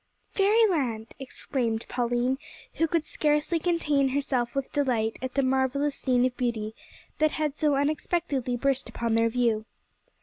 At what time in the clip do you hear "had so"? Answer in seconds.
7.33-7.75